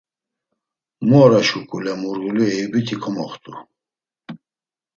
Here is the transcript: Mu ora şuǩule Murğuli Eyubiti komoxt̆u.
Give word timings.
Mu 1.07 1.15
ora 1.23 1.41
şuǩule 1.47 1.93
Murğuli 2.01 2.45
Eyubiti 2.53 2.95
komoxt̆u. 3.01 3.53